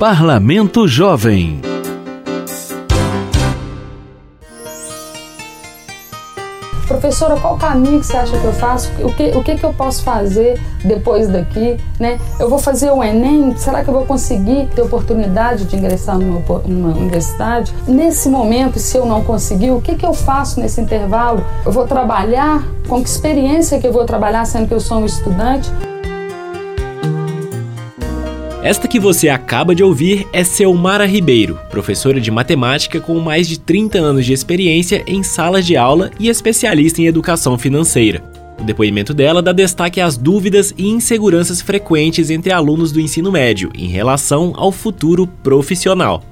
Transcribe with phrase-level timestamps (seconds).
[0.00, 1.60] Parlamento Jovem.
[6.86, 8.90] professora, qual caminho que você acha que eu faço?
[9.02, 11.76] O que, o que, que eu posso fazer depois daqui?
[11.98, 12.18] Né?
[12.38, 13.54] Eu vou fazer o Enem?
[13.58, 17.74] Será que eu vou conseguir ter oportunidade de ingressar numa, numa universidade?
[17.86, 21.44] Nesse momento, se eu não conseguir, o que, que eu faço nesse intervalo?
[21.64, 22.64] Eu vou trabalhar?
[22.88, 25.70] Com que experiência que eu vou trabalhar, sendo que eu sou um estudante?
[28.62, 33.58] Esta que você acaba de ouvir é Selmara Ribeiro, professora de matemática com mais de
[33.58, 38.22] 30 anos de experiência em salas de aula e especialista em educação financeira.
[38.60, 43.70] O depoimento dela dá destaque às dúvidas e inseguranças frequentes entre alunos do ensino médio
[43.74, 46.22] em relação ao futuro profissional.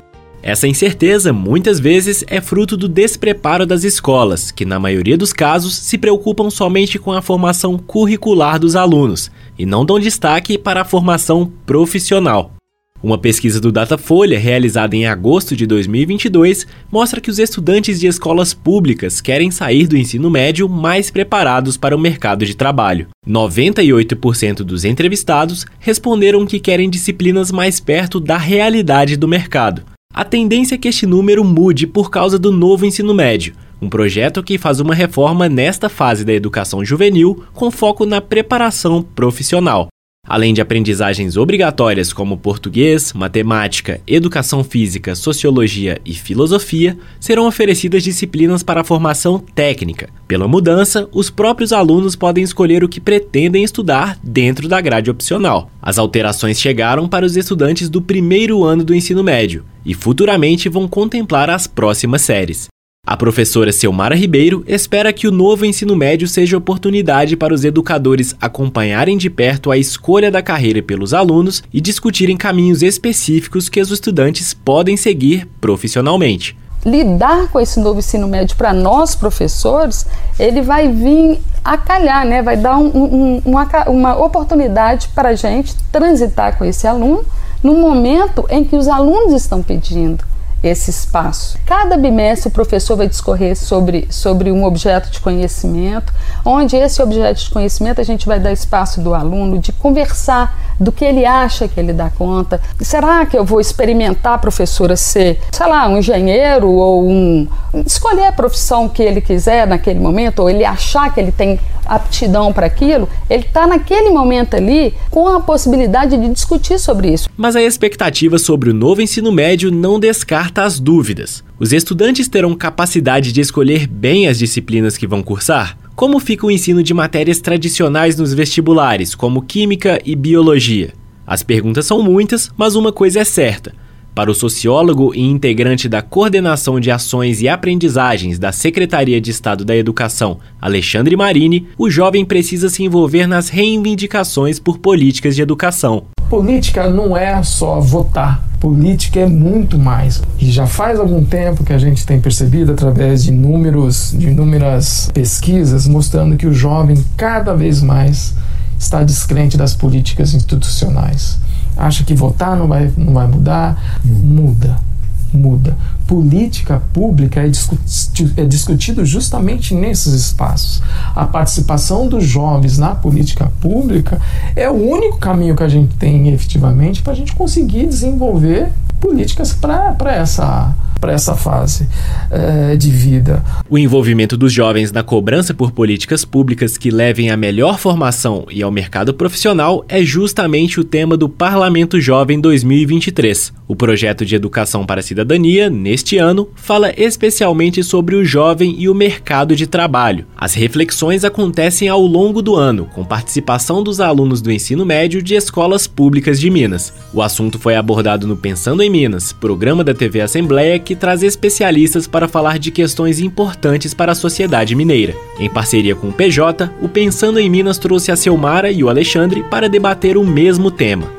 [0.43, 5.75] Essa incerteza muitas vezes é fruto do despreparo das escolas, que na maioria dos casos
[5.75, 10.85] se preocupam somente com a formação curricular dos alunos e não dão destaque para a
[10.85, 12.53] formação profissional.
[13.01, 18.53] Uma pesquisa do Datafolha, realizada em agosto de 2022, mostra que os estudantes de escolas
[18.53, 23.07] públicas querem sair do ensino médio mais preparados para o mercado de trabalho.
[23.27, 29.83] 98% dos entrevistados responderam que querem disciplinas mais perto da realidade do mercado.
[30.13, 34.43] A tendência é que este número mude por causa do novo ensino médio, um projeto
[34.43, 39.89] que faz uma reforma nesta fase da educação juvenil com foco na preparação profissional.
[40.29, 48.63] Além de aprendizagens obrigatórias como português, matemática, educação física, sociologia e filosofia, serão oferecidas disciplinas
[48.63, 50.11] para a formação técnica.
[50.27, 55.71] Pela mudança, os próprios alunos podem escolher o que pretendem estudar dentro da grade opcional.
[55.81, 60.87] As alterações chegaram para os estudantes do primeiro ano do ensino médio e futuramente vão
[60.87, 62.69] contemplar as próximas séries.
[63.11, 68.37] A professora Selmara Ribeiro espera que o novo ensino médio seja oportunidade para os educadores
[68.39, 73.91] acompanharem de perto a escolha da carreira pelos alunos e discutirem caminhos específicos que os
[73.91, 76.55] estudantes podem seguir profissionalmente.
[76.85, 80.05] Lidar com esse novo ensino médio para nós, professores,
[80.39, 82.43] ele vai vir a calhar, né?
[82.43, 87.25] vai dar um, um, uma, uma oportunidade para a gente transitar com esse aluno
[87.63, 90.28] no momento em que os alunos estão pedindo
[90.63, 91.59] esse espaço.
[91.65, 96.13] Cada bimestre o professor vai discorrer sobre, sobre um objeto de conhecimento,
[96.45, 100.93] onde esse objeto de conhecimento a gente vai dar espaço do aluno de conversar do
[100.93, 102.61] que ele acha que ele dá conta.
[102.81, 107.47] Será que eu vou experimentar, professora, ser, sei lá, um engenheiro ou um.
[107.87, 112.53] escolher a profissão que ele quiser naquele momento, ou ele achar que ele tem aptidão
[112.53, 117.29] para aquilo, ele está naquele momento ali com a possibilidade de discutir sobre isso.
[117.37, 121.43] Mas a expectativa sobre o novo ensino médio não descarta as dúvidas.
[121.59, 125.77] Os estudantes terão capacidade de escolher bem as disciplinas que vão cursar?
[125.99, 130.93] Como fica o ensino de matérias tradicionais nos vestibulares, como Química e Biologia?
[131.27, 133.75] As perguntas são muitas, mas uma coisa é certa.
[134.19, 139.65] Para o sociólogo e integrante da Coordenação de Ações e Aprendizagens da Secretaria de Estado
[139.65, 146.03] da Educação, Alexandre Marini, o jovem precisa se envolver nas reivindicações por políticas de educação.
[146.29, 150.21] Política não é só votar, política é muito mais.
[150.41, 155.13] E já faz algum tempo que a gente tem percebido através de números, de inúmeras
[155.15, 158.35] pesquisas mostrando que o jovem cada vez mais
[158.79, 161.39] está descrente das políticas institucionais.
[161.77, 164.01] Acha que votar não vai, não vai mudar?
[164.05, 164.89] Muda
[165.33, 165.77] muda.
[166.07, 170.83] Política pública é, discuti é discutido justamente nesses espaços.
[171.15, 174.21] A participação dos jovens na política pública
[174.57, 179.53] é o único caminho que a gente tem efetivamente para a gente conseguir desenvolver políticas
[179.53, 181.87] para essa para essa fase
[182.31, 183.43] é, de vida.
[183.69, 188.63] O envolvimento dos jovens na cobrança por políticas públicas que levem à melhor formação e
[188.63, 193.53] ao mercado profissional é justamente o tema do Parlamento Jovem 2023.
[193.69, 198.89] O projeto de educação para a cidadania, neste ano, fala especialmente sobre o jovem e
[198.89, 200.25] o mercado de trabalho.
[200.37, 205.35] As reflexões acontecem ao longo do ano, com participação dos alunos do ensino médio de
[205.35, 206.95] escolas públicas de Minas.
[207.13, 212.07] O assunto foi abordado no Pensando em Minas, programa da TV Assembleia que traz especialistas
[212.07, 215.15] para falar de questões importantes para a sociedade mineira.
[215.39, 219.43] Em parceria com o PJ, o Pensando em Minas trouxe a Selmara e o Alexandre
[219.43, 221.13] para debater o mesmo tema.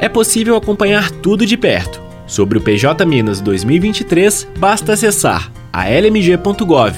[0.00, 2.00] É possível acompanhar tudo de perto.
[2.26, 6.96] Sobre o PJ Minas 2023, basta acessar almg.gov.br